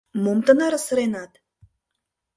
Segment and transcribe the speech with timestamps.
[0.23, 1.31] Мом тынаре сыренат?